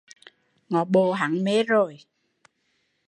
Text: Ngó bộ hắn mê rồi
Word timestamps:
Ngó 0.69 0.83
bộ 0.85 1.11
hắn 1.13 1.43
mê 1.43 1.63
rồi 1.63 1.97